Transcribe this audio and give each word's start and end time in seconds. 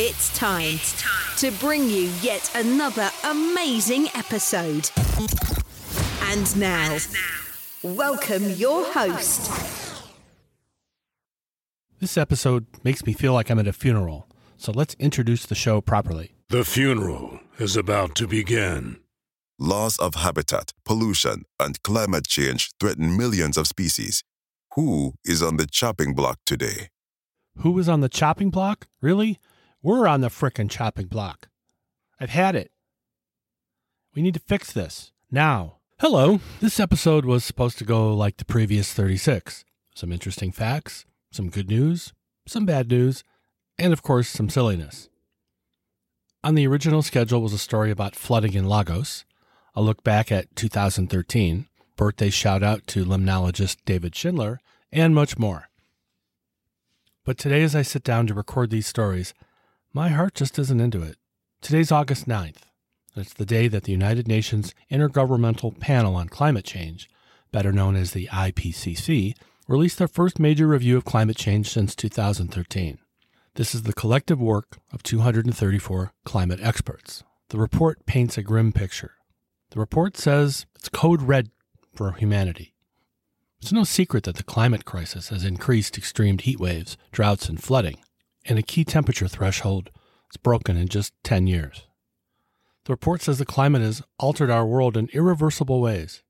It's 0.00 0.32
time, 0.38 0.76
it's 0.76 1.02
time 1.02 1.36
to 1.38 1.50
bring 1.58 1.90
you 1.90 2.08
yet 2.22 2.52
another 2.54 3.10
amazing 3.24 4.06
episode. 4.14 4.88
And 6.22 6.56
now, 6.56 6.92
and 6.92 7.08
now 7.12 7.96
welcome 7.96 8.48
your 8.50 8.84
host. 8.92 9.50
This 11.98 12.16
episode 12.16 12.66
makes 12.84 13.06
me 13.06 13.12
feel 13.12 13.32
like 13.32 13.50
I'm 13.50 13.58
at 13.58 13.66
a 13.66 13.72
funeral, 13.72 14.28
so 14.56 14.70
let's 14.70 14.94
introduce 15.00 15.46
the 15.46 15.56
show 15.56 15.80
properly. 15.80 16.30
The 16.48 16.64
funeral 16.64 17.40
is 17.58 17.76
about 17.76 18.14
to 18.18 18.28
begin. 18.28 19.00
Loss 19.58 19.98
of 19.98 20.14
habitat, 20.14 20.74
pollution, 20.84 21.42
and 21.58 21.82
climate 21.82 22.28
change 22.28 22.70
threaten 22.78 23.16
millions 23.16 23.56
of 23.56 23.66
species. 23.66 24.22
Who 24.76 25.14
is 25.24 25.42
on 25.42 25.56
the 25.56 25.66
chopping 25.66 26.14
block 26.14 26.38
today? 26.46 26.90
Who 27.62 27.76
is 27.80 27.88
on 27.88 28.00
the 28.00 28.08
chopping 28.08 28.50
block? 28.50 28.86
Really? 29.00 29.40
We're 29.80 30.08
on 30.08 30.22
the 30.22 30.28
frickin' 30.28 30.68
chopping 30.68 31.06
block. 31.06 31.48
I've 32.18 32.30
had 32.30 32.56
it. 32.56 32.72
We 34.12 34.22
need 34.22 34.34
to 34.34 34.40
fix 34.40 34.72
this 34.72 35.12
now. 35.30 35.76
Hello. 36.00 36.40
This 36.60 36.80
episode 36.80 37.24
was 37.24 37.44
supposed 37.44 37.78
to 37.78 37.84
go 37.84 38.12
like 38.12 38.38
the 38.38 38.44
previous 38.44 38.92
36. 38.92 39.64
Some 39.94 40.10
interesting 40.10 40.50
facts, 40.50 41.06
some 41.30 41.48
good 41.48 41.68
news, 41.68 42.12
some 42.44 42.66
bad 42.66 42.90
news, 42.90 43.22
and 43.78 43.92
of 43.92 44.02
course, 44.02 44.28
some 44.28 44.50
silliness. 44.50 45.08
On 46.42 46.56
the 46.56 46.66
original 46.66 47.02
schedule 47.02 47.40
was 47.40 47.52
a 47.52 47.58
story 47.58 47.92
about 47.92 48.16
flooding 48.16 48.54
in 48.54 48.68
Lagos, 48.68 49.24
a 49.76 49.80
look 49.80 50.02
back 50.02 50.32
at 50.32 50.56
2013, 50.56 51.68
birthday 51.94 52.30
shout 52.30 52.64
out 52.64 52.84
to 52.88 53.04
limnologist 53.04 53.76
David 53.84 54.16
Schindler, 54.16 54.58
and 54.90 55.14
much 55.14 55.38
more. 55.38 55.68
But 57.24 57.38
today, 57.38 57.62
as 57.62 57.76
I 57.76 57.82
sit 57.82 58.02
down 58.02 58.26
to 58.26 58.34
record 58.34 58.70
these 58.70 58.86
stories, 58.88 59.34
my 59.98 60.10
heart 60.10 60.32
just 60.32 60.60
isn't 60.60 60.80
into 60.80 61.02
it. 61.02 61.16
Today's 61.60 61.90
August 61.90 62.28
9th. 62.28 62.58
It's 63.16 63.32
the 63.32 63.44
day 63.44 63.66
that 63.66 63.82
the 63.82 63.90
United 63.90 64.28
Nations 64.28 64.72
Intergovernmental 64.92 65.80
Panel 65.80 66.14
on 66.14 66.28
Climate 66.28 66.64
Change, 66.64 67.10
better 67.50 67.72
known 67.72 67.96
as 67.96 68.12
the 68.12 68.28
IPCC, 68.28 69.34
released 69.66 69.98
their 69.98 70.06
first 70.06 70.38
major 70.38 70.68
review 70.68 70.96
of 70.96 71.04
climate 71.04 71.36
change 71.36 71.68
since 71.68 71.96
2013. 71.96 72.98
This 73.56 73.74
is 73.74 73.82
the 73.82 73.92
collective 73.92 74.40
work 74.40 74.78
of 74.92 75.02
234 75.02 76.12
climate 76.24 76.60
experts. 76.62 77.24
The 77.48 77.58
report 77.58 78.06
paints 78.06 78.38
a 78.38 78.42
grim 78.42 78.70
picture. 78.70 79.14
The 79.70 79.80
report 79.80 80.16
says 80.16 80.64
it's 80.76 80.88
code 80.88 81.22
red 81.22 81.50
for 81.92 82.12
humanity. 82.12 82.72
It's 83.60 83.72
no 83.72 83.82
secret 83.82 84.22
that 84.22 84.36
the 84.36 84.44
climate 84.44 84.84
crisis 84.84 85.30
has 85.30 85.44
increased 85.44 85.98
extreme 85.98 86.38
heat 86.38 86.60
waves, 86.60 86.96
droughts, 87.10 87.48
and 87.48 87.60
flooding 87.60 87.96
and 88.48 88.58
a 88.58 88.62
key 88.62 88.84
temperature 88.84 89.28
threshold 89.28 89.90
is 90.30 90.36
broken 90.36 90.76
in 90.76 90.88
just 90.88 91.12
10 91.22 91.46
years. 91.46 91.86
The 92.84 92.92
report 92.94 93.22
says 93.22 93.38
the 93.38 93.44
climate 93.44 93.82
has 93.82 94.02
altered 94.18 94.50
our 94.50 94.66
world 94.66 94.96
in 94.96 95.10
irreversible 95.12 95.80
ways. 95.80 96.22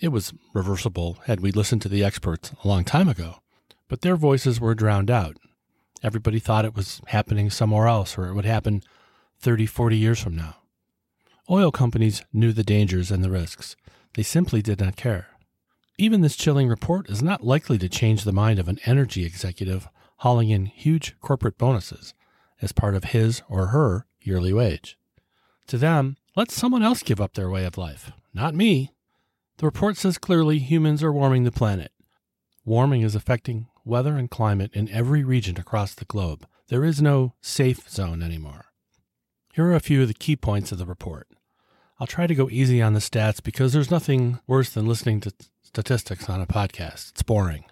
It 0.00 0.08
was 0.08 0.34
reversible 0.52 1.18
had 1.24 1.40
we 1.40 1.50
listened 1.50 1.80
to 1.82 1.88
the 1.88 2.04
experts 2.04 2.52
a 2.62 2.68
long 2.68 2.84
time 2.84 3.08
ago, 3.08 3.36
but 3.88 4.02
their 4.02 4.16
voices 4.16 4.60
were 4.60 4.74
drowned 4.74 5.10
out. 5.10 5.38
Everybody 6.02 6.38
thought 6.38 6.66
it 6.66 6.76
was 6.76 7.00
happening 7.06 7.48
somewhere 7.48 7.86
else 7.86 8.18
or 8.18 8.26
it 8.26 8.34
would 8.34 8.44
happen 8.44 8.82
30, 9.40 9.64
40 9.64 9.96
years 9.96 10.20
from 10.22 10.36
now. 10.36 10.56
Oil 11.50 11.70
companies 11.70 12.22
knew 12.32 12.52
the 12.52 12.62
dangers 12.62 13.10
and 13.10 13.24
the 13.24 13.30
risks. 13.30 13.76
They 14.14 14.22
simply 14.22 14.60
did 14.60 14.80
not 14.80 14.96
care. 14.96 15.28
Even 15.96 16.20
this 16.20 16.36
chilling 16.36 16.68
report 16.68 17.08
is 17.08 17.22
not 17.22 17.44
likely 17.44 17.78
to 17.78 17.88
change 17.88 18.24
the 18.24 18.32
mind 18.32 18.58
of 18.58 18.68
an 18.68 18.78
energy 18.84 19.24
executive 19.24 19.88
hauling 20.18 20.50
in 20.50 20.66
huge 20.66 21.16
corporate 21.20 21.58
bonuses 21.58 22.14
as 22.62 22.72
part 22.72 22.94
of 22.94 23.04
his 23.04 23.42
or 23.48 23.68
her 23.68 24.06
yearly 24.20 24.52
wage. 24.52 24.98
To 25.68 25.78
them, 25.78 26.16
let 26.34 26.50
someone 26.50 26.82
else 26.82 27.02
give 27.02 27.20
up 27.20 27.34
their 27.34 27.50
way 27.50 27.64
of 27.64 27.78
life, 27.78 28.12
not 28.32 28.54
me. 28.54 28.92
The 29.58 29.66
report 29.66 29.96
says 29.96 30.18
clearly 30.18 30.58
humans 30.58 31.02
are 31.02 31.12
warming 31.12 31.44
the 31.44 31.52
planet. 31.52 31.92
Warming 32.64 33.02
is 33.02 33.14
affecting 33.14 33.68
weather 33.84 34.16
and 34.16 34.30
climate 34.30 34.70
in 34.74 34.88
every 34.90 35.24
region 35.24 35.58
across 35.58 35.94
the 35.94 36.04
globe. 36.04 36.46
There 36.68 36.84
is 36.84 37.00
no 37.00 37.34
safe 37.40 37.88
zone 37.88 38.22
anymore. 38.22 38.66
Here 39.54 39.66
are 39.66 39.74
a 39.74 39.80
few 39.80 40.02
of 40.02 40.08
the 40.08 40.14
key 40.14 40.36
points 40.36 40.72
of 40.72 40.78
the 40.78 40.84
report. 40.84 41.28
I'll 41.98 42.06
try 42.06 42.26
to 42.26 42.34
go 42.34 42.50
easy 42.50 42.82
on 42.82 42.92
the 42.92 43.00
stats 43.00 43.42
because 43.42 43.72
there's 43.72 43.90
nothing 43.90 44.38
worse 44.46 44.68
than 44.70 44.86
listening 44.86 45.20
to 45.20 45.32
statistics 45.62 46.28
on 46.28 46.42
a 46.42 46.46
podcast. 46.46 47.12
It's 47.12 47.22
boring. 47.22 47.64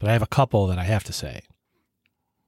But 0.00 0.08
I 0.08 0.12
have 0.14 0.22
a 0.22 0.26
couple 0.26 0.66
that 0.66 0.78
I 0.78 0.84
have 0.84 1.04
to 1.04 1.12
say. 1.12 1.42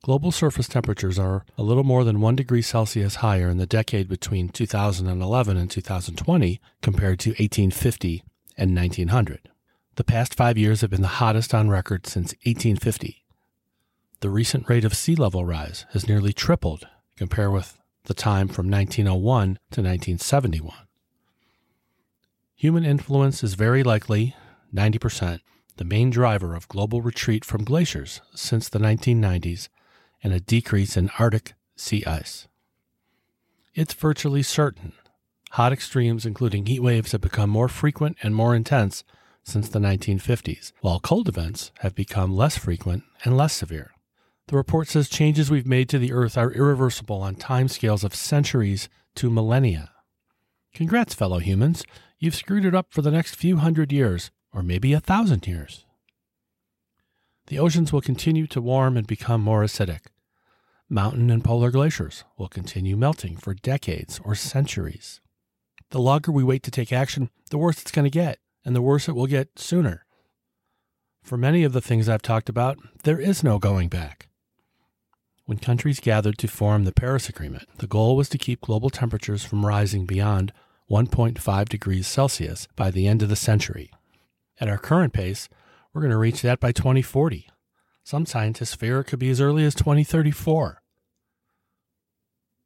Global 0.03 0.33
surface 0.33 0.67
temperatures 0.67 1.19
are 1.19 1.45
a 1.59 1.63
little 1.63 1.85
more 1.85 2.05
than 2.05 2.23
1 2.23 2.35
degree 2.35 2.63
Celsius 2.63 3.17
higher 3.17 3.51
in 3.51 3.59
the 3.59 3.67
decade 3.67 4.09
between 4.09 4.49
2011 4.49 5.57
and 5.59 5.71
2020 5.71 6.61
compared 6.81 7.19
to 7.19 7.31
1850 7.31 8.25
and 8.57 8.75
1900. 8.75 9.51
The 9.97 10.05
past 10.05 10.35
five 10.35 10.57
years 10.57 10.81
have 10.81 10.89
been 10.89 11.03
the 11.03 11.21
hottest 11.21 11.53
on 11.53 11.69
record 11.69 12.07
since 12.07 12.33
1850. 12.47 13.27
The 14.21 14.31
recent 14.31 14.71
rate 14.71 14.87
of 14.87 14.97
sea 14.97 15.15
level 15.15 15.45
rise 15.45 15.85
has 15.93 16.09
nearly 16.09 16.33
tripled 16.33 16.89
compared 17.19 17.53
with 17.53 17.79
the 18.05 18.15
time 18.15 18.49
from 18.49 18.71
1901 18.71 19.59
to 19.73 19.83
1971. 19.83 20.75
Human 22.57 22.87
influence 22.87 23.45
is 23.45 23.53
very 23.53 23.83
likely, 23.83 24.35
90%, 24.75 25.41
the 25.77 25.85
main 25.85 26.09
driver 26.09 26.55
of 26.55 26.69
global 26.69 27.03
retreat 27.03 27.45
from 27.45 27.65
glaciers 27.65 28.23
since 28.35 28.71
the 28.71 28.79
1990s 28.79 29.69
and 30.23 30.33
a 30.33 30.41
decrease 30.41 30.97
in 30.97 31.11
Arctic 31.19 31.55
sea 31.77 32.05
ice. 32.05 32.47
It's 33.75 33.95
virtually 33.95 34.43
certain 34.43 34.93
hot 35.53 35.73
extremes, 35.73 36.25
including 36.25 36.67
heat 36.67 36.81
waves, 36.81 37.13
have 37.13 37.21
become 37.21 37.51
more 37.51 37.69
frequent 37.69 38.17
and 38.23 38.35
more 38.35 38.55
intense 38.55 39.05
since 39.43 39.69
the 39.69 39.79
1950s, 39.79 40.73
while 40.81 41.01
cold 41.01 41.29
events 41.29 41.73
have 41.81 41.95
become 41.95 42.37
less 42.37 42.57
frequent 42.57 43.03
and 43.25 43.37
less 43.37 43.53
severe. 43.53 43.93
The 44.49 44.57
report 44.57 44.89
says 44.89 45.09
changes 45.09 45.51
we've 45.51 45.67
made 45.67 45.89
to 45.89 45.99
the 45.99 46.13
Earth 46.13 46.37
are 46.37 46.53
irreversible 46.53 47.23
on 47.23 47.37
timescales 47.37 48.05
of 48.05 48.15
centuries 48.15 48.89
to 49.17 49.31
millennia. 49.31 49.91
Congrats, 50.75 51.15
fellow 51.15 51.39
humans. 51.39 51.85
You've 52.19 52.35
screwed 52.35 52.65
it 52.65 52.75
up 52.75 52.89
for 52.91 53.03
the 53.03 53.11
next 53.11 53.35
few 53.35 53.57
hundred 53.57 53.93
years, 53.93 54.31
or 54.53 54.63
maybe 54.63 54.93
a 54.93 55.01
thousand 55.01 55.47
years 55.47 55.85
the 57.51 57.59
oceans 57.59 57.93
will 57.93 58.01
continue 58.01 58.47
to 58.47 58.61
warm 58.61 58.97
and 58.97 59.09
become 59.09 59.41
more 59.41 59.65
acidic. 59.65 60.03
Mountain 60.89 61.31
and 61.31 61.43
polar 61.43 61.73
glaciers 61.73 62.23
will 62.39 62.47
continue 62.47 62.97
melting 62.97 63.37
for 63.37 63.55
decades 63.55 64.21
or 64.25 64.37
centuries. 64.37 65.21
The 65.91 65.99
longer 65.99 66.31
we 66.31 66.45
wait 66.45 66.63
to 66.63 66.71
take 66.71 66.93
action, 66.93 67.29
the 67.51 67.59
worse 67.59 67.83
it's 67.83 67.91
going 67.91 68.05
to 68.05 68.11
get, 68.11 68.39
and 68.65 68.77
the 68.77 68.81
worse 68.81 69.09
it 69.09 69.17
will 69.17 69.27
get 69.27 69.59
sooner. 69.59 70.07
For 71.25 71.37
many 71.37 71.65
of 71.65 71.73
the 71.73 71.81
things 71.81 72.09
I've 72.09 72.23
talked 72.23 72.49
about, 72.49 72.79
there 73.03 73.19
is 73.19 73.43
no 73.43 73.59
going 73.59 73.89
back. 73.89 74.29
When 75.45 75.59
countries 75.59 75.99
gathered 75.99 76.39
to 76.39 76.47
form 76.47 76.85
the 76.85 76.93
Paris 76.93 77.29
Agreement, 77.29 77.67
the 77.79 77.89
goal 77.89 78.15
was 78.15 78.29
to 78.29 78.39
keep 78.39 78.61
global 78.61 78.91
temperatures 78.91 79.45
from 79.45 79.67
rising 79.67 80.07
beyond 80.07 80.53
1.5 80.89 81.69
degrees 81.69 82.07
Celsius 82.07 82.69
by 82.77 82.93
the 82.93 83.09
end 83.09 83.23
of 83.23 83.29
the 83.29 83.35
century. 83.35 83.91
At 84.61 84.69
our 84.69 84.79
current 84.79 85.13
pace, 85.13 85.49
we're 85.93 86.03
going 86.03 86.11
to 86.11 86.17
reach 86.17 86.43
that 86.43 86.61
by 86.61 86.73
2040. 86.73 87.49
Some 88.05 88.27
scientists 88.27 88.75
fear 88.75 89.01
it 89.01 89.05
could 89.05 89.19
be 89.19 89.31
as 89.31 89.41
early 89.41 89.65
as 89.65 89.75
2034. 89.75 90.83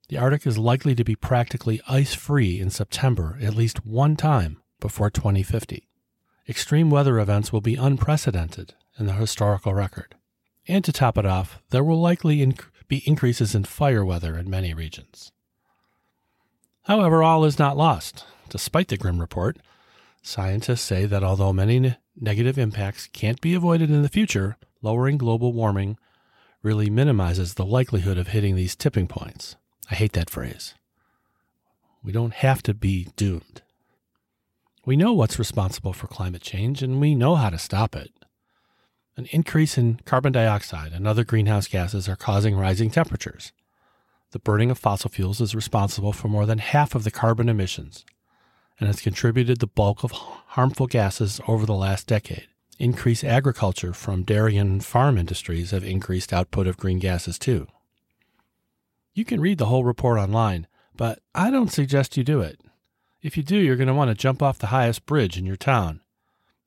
The 0.08 0.18
Arctic 0.18 0.46
is 0.46 0.58
likely 0.58 0.94
to 0.94 1.04
be 1.04 1.16
practically 1.16 1.80
ice 1.88 2.14
free 2.14 2.60
in 2.60 2.70
September 2.70 3.38
at 3.40 3.54
least 3.54 3.86
one 3.86 4.16
time 4.16 4.62
before 4.80 5.10
2050. 5.10 5.88
Extreme 6.48 6.90
weather 6.90 7.18
events 7.18 7.52
will 7.52 7.62
be 7.62 7.74
unprecedented 7.74 8.74
in 8.98 9.06
the 9.06 9.14
historical 9.14 9.72
record. 9.72 10.14
And 10.68 10.84
to 10.84 10.92
top 10.92 11.16
it 11.16 11.26
off, 11.26 11.62
there 11.70 11.84
will 11.84 12.00
likely 12.00 12.38
inc- 12.38 12.66
be 12.86 13.02
increases 13.08 13.54
in 13.54 13.64
fire 13.64 14.04
weather 14.04 14.36
in 14.36 14.48
many 14.50 14.74
regions. 14.74 15.32
However, 16.82 17.22
all 17.22 17.44
is 17.44 17.58
not 17.58 17.76
lost. 17.76 18.24
despite 18.50 18.88
the 18.88 18.98
grim 18.98 19.20
report, 19.20 19.56
scientists 20.24 20.80
say 20.80 21.06
that 21.06 21.22
although 21.22 21.52
many 21.52 21.78
ne- 21.78 21.96
negative 22.18 22.58
impacts 22.58 23.08
can't 23.12 23.40
be 23.40 23.54
avoided 23.54 23.90
in 23.90 24.02
the 24.02 24.08
future, 24.08 24.56
lowering 24.82 25.18
global 25.18 25.52
warming 25.52 25.96
really 26.62 26.88
minimizes 26.90 27.54
the 27.54 27.64
likelihood 27.64 28.18
of 28.18 28.28
hitting 28.28 28.56
these 28.56 28.74
tipping 28.74 29.06
points. 29.06 29.56
I 29.90 29.94
hate 29.94 30.14
that 30.14 30.30
phrase. 30.30 30.74
We 32.02 32.10
don't 32.10 32.34
have 32.34 32.62
to 32.64 32.74
be 32.74 33.08
doomed. 33.16 33.62
We 34.86 34.96
know 34.96 35.12
what's 35.12 35.38
responsible 35.38 35.92
for 35.92 36.06
climate 36.06 36.42
change 36.42 36.82
and 36.82 37.00
we 37.00 37.14
know 37.14 37.34
how 37.34 37.50
to 37.50 37.58
stop 37.58 37.94
it. 37.94 38.10
An 39.16 39.26
increase 39.30 39.78
in 39.78 40.00
carbon 40.04 40.32
dioxide 40.32 40.92
and 40.92 41.06
other 41.06 41.24
greenhouse 41.24 41.68
gases 41.68 42.08
are 42.08 42.16
causing 42.16 42.56
rising 42.56 42.90
temperatures. 42.90 43.52
The 44.32 44.38
burning 44.38 44.70
of 44.70 44.78
fossil 44.78 45.10
fuels 45.10 45.40
is 45.40 45.54
responsible 45.54 46.12
for 46.12 46.28
more 46.28 46.46
than 46.46 46.58
half 46.58 46.94
of 46.94 47.04
the 47.04 47.10
carbon 47.10 47.48
emissions 47.48 48.04
and 48.78 48.86
has 48.86 49.00
contributed 49.00 49.60
the 49.60 49.66
bulk 49.66 50.04
of 50.04 50.12
harmful 50.12 50.86
gases 50.86 51.40
over 51.46 51.64
the 51.66 51.74
last 51.74 52.06
decade. 52.06 52.48
Increased 52.78 53.24
agriculture 53.24 53.92
from 53.92 54.24
dairy 54.24 54.56
and 54.56 54.84
farm 54.84 55.16
industries 55.16 55.70
have 55.70 55.84
increased 55.84 56.32
output 56.32 56.66
of 56.66 56.76
green 56.76 56.98
gases 56.98 57.38
too. 57.38 57.68
You 59.14 59.24
can 59.24 59.40
read 59.40 59.58
the 59.58 59.66
whole 59.66 59.84
report 59.84 60.18
online, 60.18 60.66
but 60.96 61.20
I 61.34 61.50
don't 61.50 61.70
suggest 61.70 62.16
you 62.16 62.24
do 62.24 62.40
it. 62.40 62.60
If 63.22 63.36
you 63.36 63.42
do, 63.42 63.56
you're 63.56 63.76
going 63.76 63.88
to 63.88 63.94
want 63.94 64.10
to 64.10 64.14
jump 64.14 64.42
off 64.42 64.58
the 64.58 64.66
highest 64.68 65.06
bridge 65.06 65.38
in 65.38 65.46
your 65.46 65.56
town. 65.56 66.00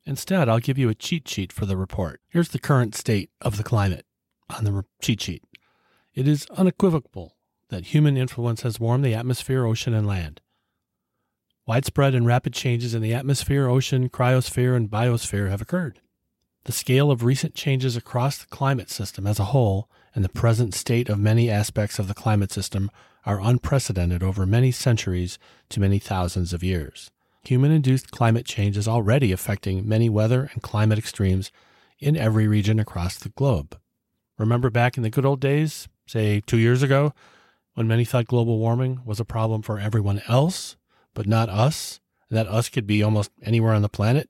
Instead, 0.05 0.47
I'll 0.47 0.59
give 0.59 0.77
you 0.77 0.87
a 0.87 0.95
cheat 0.95 1.27
sheet 1.27 1.51
for 1.51 1.65
the 1.65 1.75
report. 1.75 2.21
Here's 2.29 2.49
the 2.49 2.59
current 2.59 2.95
state 2.95 3.29
of 3.41 3.57
the 3.57 3.63
climate 3.63 4.05
on 4.49 4.63
the 4.63 4.85
cheat 5.01 5.21
sheet. 5.21 5.43
It 6.15 6.27
is 6.27 6.47
unequivocal 6.51 7.35
that 7.69 7.87
human 7.87 8.15
influence 8.15 8.61
has 8.61 8.79
warmed 8.79 9.03
the 9.03 9.13
atmosphere, 9.13 9.65
ocean, 9.65 9.93
and 9.93 10.07
land. 10.07 10.39
Widespread 11.67 12.15
and 12.15 12.25
rapid 12.25 12.53
changes 12.53 12.93
in 12.93 13.01
the 13.01 13.13
atmosphere, 13.13 13.67
ocean, 13.67 14.07
cryosphere, 14.07 14.73
and 14.73 14.89
biosphere 14.89 15.49
have 15.49 15.61
occurred. 15.61 15.99
The 16.63 16.71
scale 16.71 17.11
of 17.11 17.25
recent 17.25 17.55
changes 17.55 17.97
across 17.97 18.37
the 18.37 18.45
climate 18.45 18.89
system 18.89 19.27
as 19.27 19.37
a 19.37 19.45
whole 19.51 19.89
and 20.15 20.23
the 20.23 20.29
present 20.29 20.73
state 20.73 21.09
of 21.09 21.19
many 21.19 21.49
aspects 21.49 21.99
of 21.99 22.07
the 22.07 22.13
climate 22.13 22.53
system 22.53 22.89
are 23.25 23.41
unprecedented 23.41 24.23
over 24.23 24.45
many 24.45 24.71
centuries 24.71 25.37
to 25.67 25.81
many 25.81 25.99
thousands 25.99 26.53
of 26.53 26.63
years. 26.63 27.11
Human 27.43 27.71
induced 27.71 28.11
climate 28.11 28.45
change 28.45 28.77
is 28.77 28.87
already 28.87 29.33
affecting 29.33 29.87
many 29.87 30.09
weather 30.09 30.49
and 30.53 30.63
climate 30.63 30.97
extremes 30.97 31.51
in 31.99 32.15
every 32.15 32.47
region 32.47 32.79
across 32.79 33.17
the 33.17 33.29
globe. 33.29 33.77
Remember 34.37 34.69
back 34.69 34.95
in 34.95 35.03
the 35.03 35.09
good 35.09 35.25
old 35.25 35.41
days, 35.41 35.89
say 36.05 36.41
two 36.45 36.57
years 36.57 36.81
ago, 36.81 37.13
when 37.73 37.89
many 37.89 38.05
thought 38.05 38.25
global 38.25 38.57
warming 38.57 39.01
was 39.03 39.19
a 39.19 39.25
problem 39.25 39.61
for 39.61 39.79
everyone 39.79 40.21
else 40.29 40.77
but 41.17 41.25
not 41.25 41.49
us, 41.49 41.99
that 42.29 42.47
us 42.47 42.69
could 42.69 42.85
be 42.85 43.01
almost 43.01 43.31
anywhere 43.41 43.73
on 43.73 43.81
the 43.81 43.89
planet? 43.89 44.29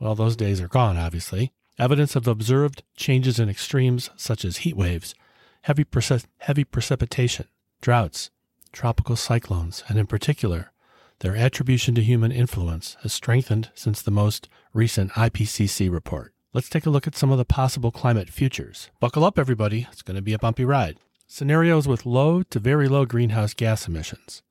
Well, 0.00 0.16
those 0.16 0.34
days 0.34 0.60
are 0.60 0.66
gone, 0.66 0.96
obviously. 0.96 1.52
Evidence 1.78 2.16
of 2.16 2.26
observed 2.26 2.82
changes 2.96 3.38
in 3.38 3.48
extremes 3.48 4.10
such 4.16 4.44
as 4.44 4.58
heat 4.58 4.76
waves, 4.76 5.14
heavy, 5.60 5.84
precip- 5.84 6.26
heavy 6.38 6.64
precipitation, 6.64 7.46
droughts, 7.80 8.32
tropical 8.72 9.14
cyclones, 9.14 9.84
and 9.86 10.00
in 10.00 10.08
particular, 10.08 10.72
their 11.20 11.36
attribution 11.36 11.94
to 11.94 12.02
human 12.02 12.32
influence 12.32 12.96
has 13.04 13.12
strengthened 13.12 13.70
since 13.72 14.02
the 14.02 14.10
most 14.10 14.48
recent 14.74 15.12
IPCC 15.12 15.88
report. 15.88 16.34
Let's 16.52 16.68
take 16.68 16.86
a 16.86 16.90
look 16.90 17.06
at 17.06 17.14
some 17.14 17.30
of 17.30 17.38
the 17.38 17.44
possible 17.44 17.92
climate 17.92 18.30
futures. 18.30 18.90
Buckle 18.98 19.24
up, 19.24 19.38
everybody. 19.38 19.86
It's 19.92 20.02
going 20.02 20.16
to 20.16 20.22
be 20.22 20.32
a 20.32 20.40
bumpy 20.40 20.64
ride. 20.64 20.98
Scenarios 21.28 21.86
with 21.86 22.04
low 22.04 22.42
to 22.42 22.58
very 22.58 22.88
low 22.88 23.06
greenhouse 23.06 23.54
gas 23.54 23.86
emissions. 23.86 24.42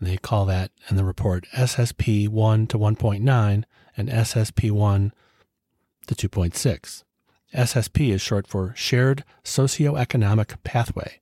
They 0.00 0.16
call 0.16 0.46
that 0.46 0.70
in 0.88 0.96
the 0.96 1.04
report 1.04 1.46
SSP 1.54 2.28
1 2.28 2.66
to 2.68 2.78
1.9 2.78 3.64
and 3.96 4.08
SSP 4.08 4.70
1 4.70 5.12
to 6.06 6.28
2.6. 6.28 7.04
SSP 7.54 8.10
is 8.10 8.22
short 8.22 8.46
for 8.46 8.72
Shared 8.76 9.24
Socioeconomic 9.44 10.56
Pathway, 10.64 11.20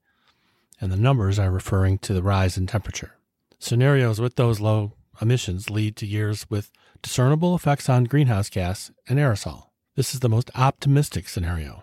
and 0.81 0.93
the 0.93 0.97
numbers 0.97 1.39
are 1.39 1.51
referring 1.51 1.99
to 1.99 2.13
the 2.13 2.23
rise 2.23 2.57
in 2.57 2.67
temperature. 2.67 3.15
Scenarios 3.59 4.21
with 4.21 4.37
those 4.37 4.61
low 4.61 4.93
emissions 5.21 5.71
lead 5.71 5.97
to 5.97 6.07
years 6.07 6.47
with 6.49 6.71
discernible 7.03 7.57
effects 7.57 7.89
on 7.89 8.05
greenhouse 8.05 8.49
gas 8.49 8.93
and 9.09 9.19
aerosol. 9.19 9.71
This 9.97 10.15
is 10.15 10.21
the 10.21 10.29
most 10.29 10.51
optimistic 10.55 11.29
scenario, 11.29 11.83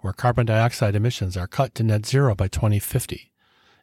where 0.00 0.12
carbon 0.12 0.46
dioxide 0.46 0.96
emissions 0.96 1.36
are 1.36 1.46
cut 1.46 1.74
to 1.76 1.84
net 1.84 2.04
zero 2.04 2.34
by 2.34 2.48
2050. 2.48 3.30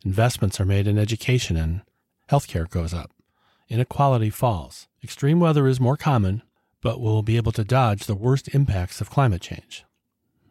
Investments 0.04 0.60
are 0.60 0.66
made 0.66 0.88
in 0.88 0.98
education 0.98 1.56
and 1.56 1.82
healthcare 2.30 2.70
goes 2.70 2.94
up. 2.94 3.12
Inequality 3.70 4.30
falls. 4.30 4.88
Extreme 5.04 5.40
weather 5.40 5.68
is 5.68 5.80
more 5.80 5.98
common, 5.98 6.42
but 6.82 7.00
we'll 7.00 7.22
be 7.22 7.38
able 7.38 7.52
to 7.54 7.64
dodge 7.64 8.06
the 8.06 8.16
worst 8.16 8.54
impacts 8.54 9.02
of 9.02 9.10
climate 9.10 9.42
change. 9.42 9.86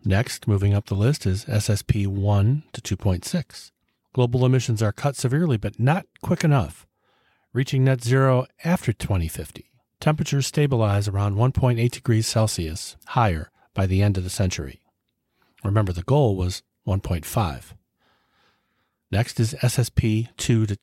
Next, 0.04 0.46
moving 0.46 0.74
up 0.74 0.86
the 0.86 0.94
list 0.94 1.26
is 1.26 1.44
SSP 1.46 2.06
1 2.06 2.64
to 2.72 2.96
2.6. 2.96 3.72
Global 4.12 4.46
emissions 4.46 4.82
are 4.82 4.92
cut 4.92 5.16
severely, 5.16 5.56
but 5.56 5.78
not 5.78 6.06
quick 6.22 6.44
enough, 6.44 6.86
reaching 7.52 7.84
net 7.84 8.02
zero 8.02 8.46
after 8.64 8.92
2050. 8.92 9.70
Temperatures 10.00 10.46
stabilize 10.46 11.08
around 11.08 11.34
1.8 11.34 11.90
degrees 11.90 12.26
Celsius 12.26 12.96
higher 13.08 13.50
by 13.74 13.86
the 13.86 14.02
end 14.02 14.16
of 14.16 14.24
the 14.24 14.30
century. 14.30 14.80
Remember, 15.64 15.92
the 15.92 16.02
goal 16.02 16.36
was 16.36 16.62
1.5. 16.86 17.74
Next 19.10 19.40
is 19.40 19.54
SSP 19.54 20.28
2 20.36 20.66
to 20.66 20.78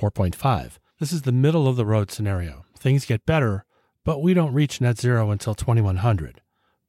4.5. 0.00 0.78
This 0.98 1.12
is 1.12 1.22
the 1.22 1.32
middle 1.32 1.68
of 1.68 1.76
the 1.76 1.84
road 1.84 2.10
scenario. 2.10 2.64
Things 2.78 3.04
get 3.04 3.26
better, 3.26 3.66
but 4.02 4.22
we 4.22 4.32
don't 4.32 4.54
reach 4.54 4.80
net 4.80 4.98
zero 4.98 5.30
until 5.30 5.54
2100. 5.54 6.40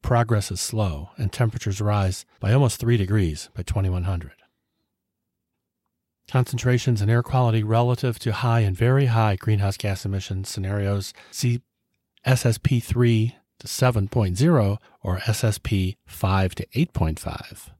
Progress 0.01 0.49
is 0.49 0.61
slow, 0.61 1.09
and 1.17 1.31
temperatures 1.31 1.81
rise 1.81 2.25
by 2.39 2.53
almost 2.53 2.79
3 2.79 2.95
degrees 2.95 3.49
by 3.53 3.63
2100. 3.63 4.31
Concentrations 6.29 7.01
in 7.01 7.09
air 7.09 7.21
quality 7.21 7.61
relative 7.63 8.17
to 8.19 8.31
high 8.31 8.61
and 8.61 8.77
very 8.77 9.07
high 9.07 9.35
greenhouse 9.35 9.75
gas 9.75 10.05
emission 10.05 10.45
scenarios 10.45 11.13
see 11.29 11.61
SSP 12.25 12.81
3 12.81 13.35
to 13.59 13.67
7.0 13.67 14.77
or 15.03 15.17
SSP 15.17 15.97
5 16.05 16.55
to 16.55 16.65
8.5. 16.67 17.71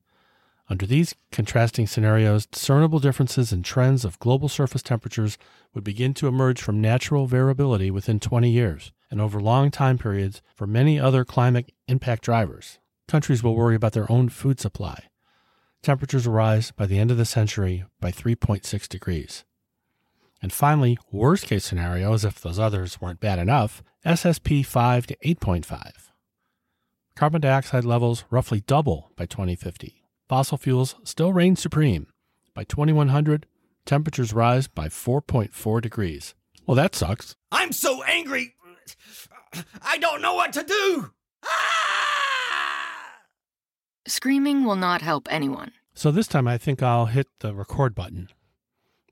Under 0.71 0.85
these 0.85 1.13
contrasting 1.33 1.85
scenarios, 1.85 2.45
discernible 2.45 2.99
differences 2.99 3.51
in 3.51 3.61
trends 3.61 4.05
of 4.05 4.17
global 4.19 4.47
surface 4.47 4.81
temperatures 4.81 5.37
would 5.73 5.83
begin 5.83 6.13
to 6.13 6.29
emerge 6.29 6.61
from 6.61 6.79
natural 6.79 7.27
variability 7.27 7.91
within 7.91 8.21
20 8.21 8.49
years 8.49 8.93
and 9.09 9.19
over 9.19 9.41
long 9.41 9.69
time 9.69 9.97
periods 9.97 10.41
for 10.55 10.65
many 10.65 10.97
other 10.97 11.25
climate 11.25 11.73
impact 11.89 12.23
drivers. 12.23 12.79
Countries 13.09 13.43
will 13.43 13.53
worry 13.53 13.75
about 13.75 13.91
their 13.91 14.09
own 14.09 14.29
food 14.29 14.61
supply. 14.61 15.09
Temperatures 15.83 16.25
will 16.25 16.35
rise 16.35 16.71
by 16.71 16.85
the 16.85 16.99
end 16.99 17.11
of 17.11 17.17
the 17.17 17.25
century 17.25 17.83
by 17.99 18.09
3.6 18.09 18.87
degrees. 18.87 19.43
And 20.41 20.53
finally, 20.53 20.97
worst 21.11 21.47
case 21.47 21.65
scenario, 21.65 22.13
as 22.13 22.23
if 22.23 22.39
those 22.39 22.59
others 22.59 23.01
weren't 23.01 23.19
bad 23.19 23.39
enough, 23.39 23.83
SSP 24.05 24.65
5 24.65 25.07
to 25.07 25.17
8.5. 25.17 25.91
Carbon 27.17 27.41
dioxide 27.41 27.83
levels 27.83 28.23
roughly 28.29 28.61
double 28.61 29.11
by 29.17 29.25
2050 29.25 30.00
fossil 30.31 30.57
fuels 30.57 30.95
still 31.03 31.33
reign 31.33 31.57
supreme. 31.57 32.07
By 32.53 32.63
2100, 32.63 33.47
temperatures 33.85 34.31
rise 34.31 34.69
by 34.69 34.87
4.4 34.87 35.81
degrees. 35.81 36.35
Well, 36.65 36.75
that 36.75 36.95
sucks. 36.95 37.35
I'm 37.51 37.73
so 37.73 38.01
angry. 38.03 38.55
I 39.81 39.97
don't 39.97 40.21
know 40.21 40.35
what 40.35 40.53
to 40.53 40.63
do. 40.63 41.11
Ah! 41.43 43.17
Screaming 44.07 44.63
will 44.63 44.77
not 44.77 45.01
help 45.01 45.27
anyone. 45.29 45.73
So 45.93 46.11
this 46.11 46.27
time 46.27 46.47
I 46.47 46.57
think 46.57 46.81
I'll 46.81 47.07
hit 47.07 47.27
the 47.39 47.53
record 47.53 47.93
button. 47.93 48.29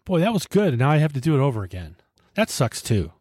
Boy, 0.06 0.22
that 0.22 0.32
was 0.32 0.48
good. 0.48 0.80
Now 0.80 0.90
I 0.90 1.00
have 1.00 1.12
to 1.12 1.20
do 1.20 1.36
it 1.36 1.42
over 1.42 1.64
again. 1.64 1.98
That 2.36 2.50
sucks 2.50 2.82
too. 2.82 3.12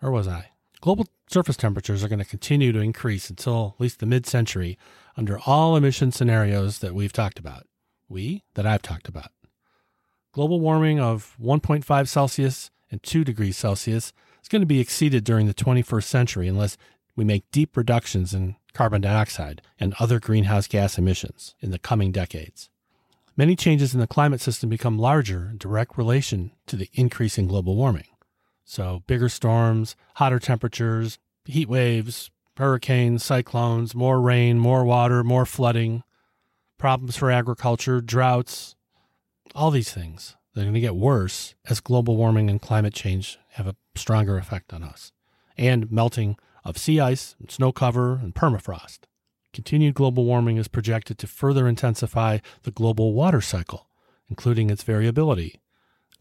Or 0.00 0.10
was 0.10 0.26
I? 0.26 0.52
Global 0.80 1.06
surface 1.32 1.56
temperatures 1.56 2.04
are 2.04 2.08
going 2.08 2.18
to 2.18 2.24
continue 2.24 2.72
to 2.72 2.80
increase 2.80 3.30
until 3.30 3.74
at 3.74 3.80
least 3.80 4.00
the 4.00 4.06
mid 4.06 4.26
century 4.26 4.78
under 5.16 5.40
all 5.46 5.76
emission 5.76 6.12
scenarios 6.12 6.80
that 6.80 6.94
we've 6.94 7.12
talked 7.12 7.38
about. 7.38 7.66
We, 8.08 8.44
that 8.54 8.66
I've 8.66 8.82
talked 8.82 9.08
about. 9.08 9.30
Global 10.32 10.60
warming 10.60 11.00
of 11.00 11.34
1.5 11.40 12.08
Celsius 12.08 12.70
and 12.90 13.02
2 13.02 13.24
degrees 13.24 13.56
Celsius 13.56 14.12
is 14.42 14.48
going 14.48 14.60
to 14.60 14.66
be 14.66 14.80
exceeded 14.80 15.24
during 15.24 15.46
the 15.46 15.54
21st 15.54 16.04
century 16.04 16.48
unless 16.48 16.76
we 17.16 17.24
make 17.24 17.50
deep 17.50 17.76
reductions 17.76 18.34
in 18.34 18.56
carbon 18.74 19.00
dioxide 19.00 19.62
and 19.80 19.94
other 19.98 20.20
greenhouse 20.20 20.66
gas 20.66 20.98
emissions 20.98 21.54
in 21.60 21.70
the 21.70 21.78
coming 21.78 22.12
decades. 22.12 22.68
Many 23.36 23.56
changes 23.56 23.94
in 23.94 24.00
the 24.00 24.06
climate 24.06 24.42
system 24.42 24.68
become 24.68 24.98
larger 24.98 25.48
in 25.50 25.58
direct 25.58 25.96
relation 25.96 26.52
to 26.66 26.76
the 26.76 26.90
increase 26.92 27.38
in 27.38 27.46
global 27.46 27.76
warming. 27.76 28.04
So, 28.64 29.02
bigger 29.06 29.28
storms, 29.28 29.96
hotter 30.16 30.38
temperatures, 30.38 31.18
heat 31.44 31.68
waves, 31.68 32.30
hurricanes, 32.56 33.24
cyclones, 33.24 33.94
more 33.94 34.20
rain, 34.20 34.58
more 34.58 34.84
water, 34.84 35.24
more 35.24 35.46
flooding, 35.46 36.02
problems 36.78 37.16
for 37.16 37.30
agriculture, 37.30 38.00
droughts, 38.00 38.76
all 39.54 39.70
these 39.70 39.92
things. 39.92 40.36
They're 40.54 40.64
going 40.64 40.74
to 40.74 40.80
get 40.80 40.96
worse 40.96 41.54
as 41.68 41.80
global 41.80 42.16
warming 42.16 42.50
and 42.50 42.60
climate 42.60 42.92
change 42.92 43.38
have 43.52 43.66
a 43.66 43.76
stronger 43.94 44.36
effect 44.36 44.72
on 44.72 44.82
us, 44.82 45.12
and 45.56 45.90
melting 45.90 46.36
of 46.64 46.78
sea 46.78 47.00
ice, 47.00 47.34
and 47.40 47.50
snow 47.50 47.72
cover, 47.72 48.14
and 48.14 48.34
permafrost. 48.34 49.00
Continued 49.52 49.94
global 49.94 50.24
warming 50.24 50.56
is 50.56 50.68
projected 50.68 51.18
to 51.18 51.26
further 51.26 51.66
intensify 51.66 52.38
the 52.62 52.70
global 52.70 53.12
water 53.12 53.40
cycle, 53.40 53.88
including 54.28 54.70
its 54.70 54.82
variability, 54.82 55.60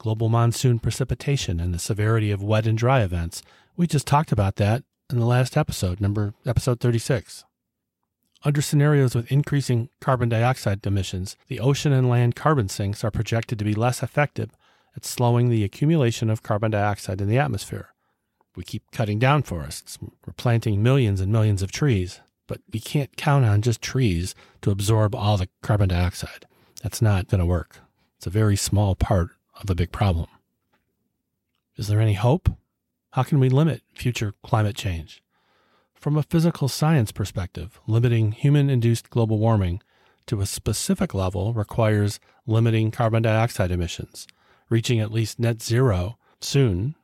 global 0.02 0.30
monsoon 0.30 0.80
precipitation, 0.80 1.60
and 1.60 1.76
the 1.76 1.78
severity 1.78 2.32
of 2.32 2.42
wet 2.42 2.66
and 2.66 2.76
dry 2.76 3.02
events. 3.02 3.44
We 3.78 3.86
just 3.86 4.08
talked 4.08 4.32
about 4.32 4.56
that 4.56 4.84
in 5.12 5.20
the 5.20 5.28
last 5.28 5.56
episode, 5.56 6.02
number 6.02 6.34
episode 6.44 6.80
36. 6.80 7.46
Under 8.44 8.64
scenarios 8.64 9.14
with 9.14 9.32
increasing 9.32 9.90
carbon 10.00 10.28
dioxide 10.28 10.84
emissions, 10.88 11.38
the 11.50 11.60
ocean 11.60 11.94
and 11.94 12.10
land 12.10 12.36
carbon 12.36 12.68
sinks 12.68 13.04
are 13.04 13.12
projected 13.12 13.60
to 13.60 13.66
be 13.66 13.76
less 13.76 14.02
effective 14.02 14.50
at 14.96 15.06
slowing 15.06 15.50
the 15.50 15.64
accumulation 15.64 16.32
of 16.32 16.42
carbon 16.42 16.72
dioxide 16.72 17.22
in 17.22 17.30
the 17.30 17.38
atmosphere. 17.38 17.94
We 18.56 18.64
keep 18.64 18.90
cutting 18.92 19.20
down 19.20 19.44
forests. 19.44 20.00
We're 20.02 20.34
planting 20.34 20.82
millions 20.82 21.22
and 21.22 21.32
millions 21.32 21.62
of 21.62 21.72
trees, 21.72 22.22
but 22.48 22.60
we 22.74 22.80
can't 22.80 23.16
count 23.18 23.46
on 23.46 23.62
just 23.62 23.84
trees 23.84 24.34
to 24.64 24.72
absorb 24.72 25.14
all 25.14 25.38
the 25.38 25.50
carbon 25.62 25.90
dioxide. 25.90 26.48
That's 26.82 27.04
not 27.04 27.28
going 27.28 27.38
to 27.38 27.46
work. 27.46 27.78
It's 28.18 28.26
a 28.26 28.32
very 28.32 28.56
small 28.56 28.96
part 28.96 29.30
of 29.60 29.68
the 29.68 29.76
big 29.76 29.92
problem. 29.92 30.28
Is 31.78 31.88
there 31.88 32.02
any 32.02 32.14
hope? 32.14 32.50
How 33.12 33.24
can 33.24 33.40
we 33.40 33.50
limit 33.50 33.82
future 33.94 34.34
climate 34.44 34.76
change? 34.76 35.24
From 35.94 36.18
a 36.18 36.24
physical 36.24 36.68
science 36.68 37.12
perspective, 37.12 37.80
limiting 37.88 38.32
human 38.32 38.70
induced 38.70 39.10
global 39.10 39.38
warming 39.38 39.82
to 40.28 40.42
a 40.42 40.46
specific 40.46 41.14
level 41.14 41.54
requires 41.54 42.20
limiting 42.48 42.92
carbon 42.92 43.22
dioxide 43.24 43.72
emissions, 43.72 44.28
reaching 44.70 45.00
at 45.00 45.12
least 45.12 45.40
net 45.40 45.62
zero 45.62 46.18
soon, 46.40 46.96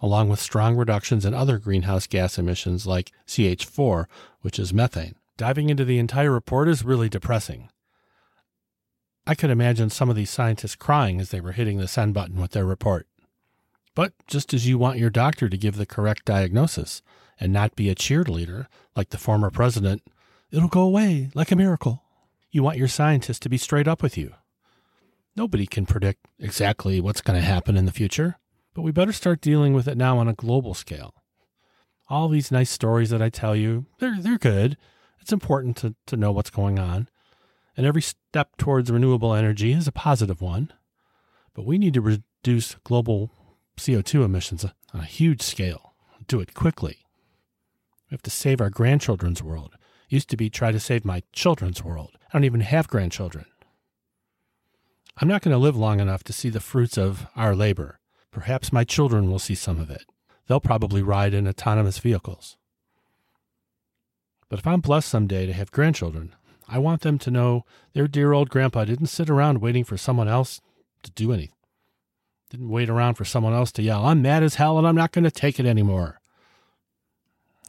along 0.00 0.28
with 0.28 0.40
strong 0.40 0.76
reductions 0.76 1.24
in 1.24 1.34
other 1.34 1.58
greenhouse 1.58 2.06
gas 2.06 2.38
emissions 2.38 2.86
like 2.86 3.12
CH4, 3.26 4.06
which 4.42 4.58
is 4.58 4.72
methane. 4.72 5.16
Diving 5.36 5.70
into 5.70 5.84
the 5.84 5.98
entire 5.98 6.30
report 6.30 6.68
is 6.68 6.84
really 6.84 7.08
depressing. 7.08 7.70
I 9.28 9.34
could 9.34 9.50
imagine 9.50 9.90
some 9.90 10.08
of 10.08 10.16
these 10.16 10.30
scientists 10.30 10.74
crying 10.74 11.20
as 11.20 11.28
they 11.28 11.42
were 11.42 11.52
hitting 11.52 11.76
the 11.76 11.86
send 11.86 12.14
button 12.14 12.40
with 12.40 12.52
their 12.52 12.64
report. 12.64 13.06
But 13.94 14.14
just 14.26 14.54
as 14.54 14.66
you 14.66 14.78
want 14.78 14.98
your 14.98 15.10
doctor 15.10 15.50
to 15.50 15.58
give 15.58 15.76
the 15.76 15.84
correct 15.84 16.24
diagnosis 16.24 17.02
and 17.38 17.52
not 17.52 17.76
be 17.76 17.90
a 17.90 17.94
cheerleader 17.94 18.68
like 18.96 19.10
the 19.10 19.18
former 19.18 19.50
president, 19.50 20.02
it'll 20.50 20.68
go 20.68 20.80
away 20.80 21.28
like 21.34 21.50
a 21.50 21.56
miracle. 21.56 22.02
You 22.50 22.62
want 22.62 22.78
your 22.78 22.88
scientist 22.88 23.42
to 23.42 23.50
be 23.50 23.58
straight 23.58 23.86
up 23.86 24.02
with 24.02 24.16
you. 24.16 24.32
Nobody 25.36 25.66
can 25.66 25.84
predict 25.84 26.24
exactly 26.38 26.98
what's 26.98 27.20
going 27.20 27.38
to 27.38 27.44
happen 27.44 27.76
in 27.76 27.84
the 27.84 27.92
future, 27.92 28.38
but 28.72 28.80
we 28.80 28.92
better 28.92 29.12
start 29.12 29.42
dealing 29.42 29.74
with 29.74 29.86
it 29.86 29.98
now 29.98 30.16
on 30.16 30.28
a 30.28 30.32
global 30.32 30.72
scale. 30.72 31.12
All 32.08 32.30
these 32.30 32.50
nice 32.50 32.70
stories 32.70 33.10
that 33.10 33.20
I 33.20 33.28
tell 33.28 33.54
you, 33.54 33.84
they're, 33.98 34.16
they're 34.18 34.38
good. 34.38 34.78
It's 35.20 35.34
important 35.34 35.76
to, 35.78 35.94
to 36.06 36.16
know 36.16 36.32
what's 36.32 36.48
going 36.48 36.78
on. 36.78 37.10
And 37.78 37.86
every 37.86 38.02
step 38.02 38.56
towards 38.56 38.90
renewable 38.90 39.32
energy 39.32 39.72
is 39.72 39.86
a 39.86 39.92
positive 39.92 40.40
one. 40.42 40.72
But 41.54 41.64
we 41.64 41.78
need 41.78 41.94
to 41.94 42.00
reduce 42.00 42.74
global 42.82 43.30
CO2 43.76 44.24
emissions 44.24 44.64
on 44.64 45.00
a 45.00 45.04
huge 45.04 45.42
scale, 45.42 45.94
do 46.26 46.40
it 46.40 46.54
quickly. 46.54 46.98
We 48.10 48.14
have 48.14 48.22
to 48.22 48.30
save 48.30 48.60
our 48.60 48.68
grandchildren's 48.68 49.44
world. 49.44 49.74
It 50.10 50.14
used 50.14 50.28
to 50.30 50.36
be 50.36 50.50
try 50.50 50.72
to 50.72 50.80
save 50.80 51.04
my 51.04 51.22
children's 51.32 51.84
world. 51.84 52.18
I 52.28 52.32
don't 52.32 52.44
even 52.44 52.62
have 52.62 52.88
grandchildren. 52.88 53.44
I'm 55.18 55.28
not 55.28 55.42
going 55.42 55.54
to 55.54 55.58
live 55.58 55.76
long 55.76 56.00
enough 56.00 56.24
to 56.24 56.32
see 56.32 56.48
the 56.48 56.58
fruits 56.58 56.98
of 56.98 57.28
our 57.36 57.54
labor. 57.54 58.00
Perhaps 58.32 58.72
my 58.72 58.82
children 58.82 59.30
will 59.30 59.38
see 59.38 59.54
some 59.54 59.78
of 59.78 59.88
it. 59.88 60.04
They'll 60.48 60.58
probably 60.58 61.02
ride 61.02 61.32
in 61.32 61.46
autonomous 61.46 61.98
vehicles. 61.98 62.56
But 64.48 64.58
if 64.58 64.66
I'm 64.66 64.80
blessed 64.80 65.08
someday 65.08 65.46
to 65.46 65.52
have 65.52 65.70
grandchildren, 65.70 66.34
I 66.68 66.78
want 66.78 67.00
them 67.00 67.18
to 67.20 67.30
know 67.30 67.64
their 67.94 68.06
dear 68.06 68.32
old 68.32 68.50
grandpa 68.50 68.84
didn't 68.84 69.06
sit 69.06 69.30
around 69.30 69.60
waiting 69.60 69.84
for 69.84 69.96
someone 69.96 70.28
else 70.28 70.60
to 71.02 71.10
do 71.12 71.32
anything. 71.32 71.54
Didn't 72.50 72.68
wait 72.68 72.88
around 72.88 73.14
for 73.14 73.24
someone 73.24 73.52
else 73.52 73.72
to 73.72 73.82
yell, 73.82 74.06
I'm 74.06 74.22
mad 74.22 74.42
as 74.42 74.56
hell 74.56 74.78
and 74.78 74.86
I'm 74.86 74.96
not 74.96 75.12
going 75.12 75.24
to 75.24 75.30
take 75.30 75.58
it 75.58 75.66
anymore. 75.66 76.20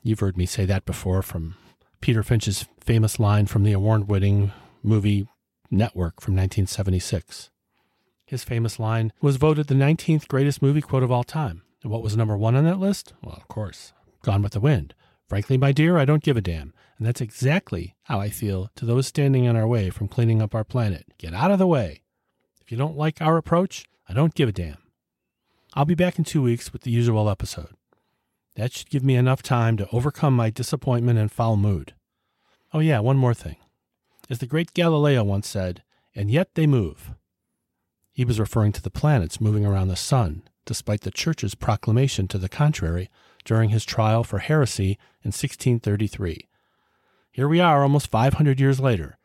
You've 0.04 0.20
heard 0.20 0.38
me 0.38 0.46
say 0.46 0.66
that 0.66 0.86
before 0.86 1.22
from 1.22 1.56
Peter 2.02 2.24
Finch's 2.24 2.66
famous 2.80 3.20
line 3.20 3.46
from 3.46 3.64
the 3.64 3.74
award 3.74 4.10
winning 4.10 4.52
movie 4.82 5.28
Network 5.72 6.22
from 6.22 6.36
1976. 6.36 7.50
His 8.26 8.44
famous 8.44 8.80
line 8.80 9.12
was 9.22 9.38
voted 9.38 9.68
the 9.68 9.76
19th 9.76 10.28
greatest 10.28 10.62
movie 10.62 10.82
quote 10.82 11.04
of 11.04 11.12
all 11.12 11.24
time. 11.24 11.64
And 11.84 11.92
what 11.92 12.04
was 12.04 12.18
number 12.18 12.38
one 12.38 12.56
on 12.56 12.66
that 12.66 12.80
list? 12.80 13.14
Well, 13.24 13.36
of 13.36 13.48
course, 13.48 13.94
Gone 14.24 14.42
with 14.42 14.54
the 14.54 14.60
Wind. 14.60 14.94
Frankly, 15.30 15.60
my 15.60 15.72
dear, 15.72 16.00
I 16.00 16.06
don't 16.06 16.24
give 16.24 16.38
a 16.38 16.42
damn. 16.42 16.74
And 16.98 17.06
that's 17.06 17.22
exactly 17.22 17.96
how 18.04 18.20
I 18.20 18.30
feel 18.30 18.72
to 18.76 18.84
those 18.84 19.06
standing 19.06 19.46
in 19.46 19.56
our 19.56 19.68
way 19.68 19.92
from 19.92 20.08
cleaning 20.08 20.42
up 20.42 20.56
our 20.56 20.64
planet. 20.64 21.06
Get 21.20 21.36
out 21.36 21.52
of 21.52 21.60
the 21.60 21.68
way. 21.68 22.02
If 22.60 22.72
you 22.72 22.78
don't 22.78 22.98
like 22.98 23.22
our 23.22 23.38
approach, 23.38 23.86
I 24.10 24.14
don't 24.14 24.34
give 24.34 24.50
a 24.50 24.52
damn. 24.52 24.80
I'll 25.76 25.86
be 25.86 25.94
back 25.94 26.18
in 26.18 26.26
two 26.26 26.42
weeks 26.42 26.74
with 26.74 26.82
the 26.82 26.90
usual 26.90 27.30
episode. 27.30 27.76
That 28.56 28.74
should 28.74 28.90
give 28.90 29.04
me 29.04 29.16
enough 29.16 29.44
time 29.44 29.78
to 29.78 29.88
overcome 29.92 30.36
my 30.36 30.50
disappointment 30.50 31.20
and 31.20 31.32
foul 31.32 31.58
mood. 31.58 31.94
Oh, 32.74 32.80
yeah, 32.80 33.00
one 33.00 33.18
more 33.18 33.36
thing. 33.36 33.58
As 34.32 34.40
the 34.40 34.48
great 34.48 34.74
Galileo 34.74 35.24
once 35.24 35.48
said, 35.48 35.84
and 36.16 36.32
yet 36.32 36.56
they 36.56 36.66
move. 36.66 37.12
He 38.12 38.26
was 38.26 38.40
referring 38.40 38.72
to 38.74 38.82
the 38.82 38.90
planets 38.90 39.40
moving 39.40 39.66
around 39.66 39.88
the 39.88 39.96
sun, 39.96 40.42
despite 40.66 41.02
the 41.02 41.12
Church's 41.12 41.56
proclamation 41.56 42.28
to 42.30 42.40
the 42.40 42.50
contrary 42.50 43.10
during 43.50 43.72
his 43.72 43.84
trial 43.84 44.24
for 44.24 44.38
heresy 44.38 44.92
in 45.24 45.30
1633. 45.30 46.48
Here 47.32 47.48
we 47.48 47.60
are 47.60 47.82
almost 47.82 48.12
500 48.12 48.60
years 48.60 48.80
later, 48.80 49.18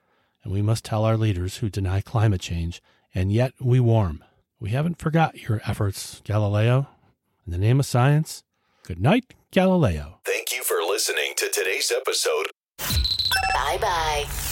and 0.43 0.51
we 0.51 0.63
must 0.63 0.83
tell 0.83 1.05
our 1.05 1.19
leaders 1.19 1.59
who 1.59 1.69
deny 1.69 2.01
climate 2.01 2.41
change, 2.41 2.81
and 3.15 3.31
yet 3.31 3.53
we 3.61 3.81
warm. 3.81 4.25
We 4.59 4.71
haven't 4.71 4.99
forgot 4.99 5.43
your 5.47 5.61
efforts, 5.67 6.23
Galileo. 6.25 6.89
In 7.45 7.53
the 7.53 7.59
name 7.59 7.79
of 7.79 7.85
science, 7.85 8.45
good 8.87 8.99
night, 8.99 9.35
Galileo. 9.51 10.21
Thank 10.25 10.57
you 10.57 10.65
for 10.65 10.77
listening 10.77 11.35
to 11.37 11.51
today's 11.51 11.93
episode. 11.95 12.47
Bye 12.79 13.77
bye. 13.79 14.44